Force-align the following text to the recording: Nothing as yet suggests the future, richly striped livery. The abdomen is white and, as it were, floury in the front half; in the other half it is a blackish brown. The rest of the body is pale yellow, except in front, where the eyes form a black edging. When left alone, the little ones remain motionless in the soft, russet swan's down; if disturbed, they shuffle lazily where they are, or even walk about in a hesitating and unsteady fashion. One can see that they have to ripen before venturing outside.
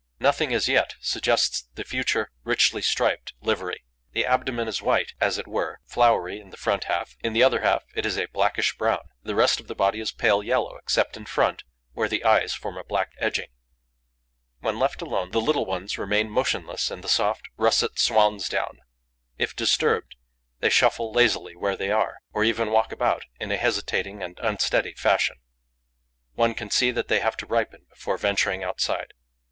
Nothing 0.19 0.51
as 0.51 0.67
yet 0.67 0.95
suggests 0.99 1.67
the 1.75 1.83
future, 1.83 2.31
richly 2.43 2.81
striped 2.81 3.35
livery. 3.39 3.83
The 4.13 4.25
abdomen 4.25 4.67
is 4.67 4.81
white 4.81 5.13
and, 5.21 5.27
as 5.27 5.37
it 5.37 5.45
were, 5.47 5.79
floury 5.85 6.39
in 6.39 6.49
the 6.49 6.57
front 6.57 6.85
half; 6.85 7.15
in 7.23 7.33
the 7.33 7.43
other 7.43 7.61
half 7.61 7.83
it 7.93 8.03
is 8.03 8.17
a 8.17 8.25
blackish 8.25 8.75
brown. 8.79 9.11
The 9.21 9.35
rest 9.35 9.59
of 9.59 9.67
the 9.67 9.75
body 9.75 9.99
is 9.99 10.11
pale 10.11 10.41
yellow, 10.41 10.75
except 10.77 11.17
in 11.17 11.27
front, 11.27 11.61
where 11.93 12.09
the 12.09 12.23
eyes 12.25 12.55
form 12.55 12.79
a 12.79 12.83
black 12.83 13.11
edging. 13.19 13.49
When 14.59 14.79
left 14.79 15.03
alone, 15.03 15.29
the 15.29 15.39
little 15.39 15.67
ones 15.67 15.99
remain 15.99 16.31
motionless 16.31 16.89
in 16.89 17.01
the 17.01 17.07
soft, 17.07 17.47
russet 17.55 17.99
swan's 17.99 18.49
down; 18.49 18.79
if 19.37 19.55
disturbed, 19.55 20.15
they 20.61 20.71
shuffle 20.71 21.11
lazily 21.11 21.55
where 21.55 21.77
they 21.77 21.91
are, 21.91 22.21
or 22.33 22.43
even 22.43 22.71
walk 22.71 22.91
about 22.91 23.25
in 23.39 23.51
a 23.51 23.55
hesitating 23.57 24.23
and 24.23 24.39
unsteady 24.41 24.95
fashion. 24.95 25.35
One 26.33 26.55
can 26.55 26.71
see 26.71 26.89
that 26.89 27.07
they 27.07 27.19
have 27.19 27.37
to 27.37 27.45
ripen 27.45 27.85
before 27.91 28.17
venturing 28.17 28.63
outside. 28.63 29.13